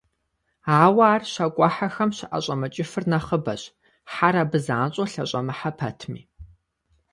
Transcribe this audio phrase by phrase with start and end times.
[0.81, 3.63] Ауэ ар щакIуэхьэхэм щаIэщIэмыкIыфыр нэхъыбэщ,
[4.13, 6.21] хьэр абы занщIэу лъэщIэмыхьэ пэтми.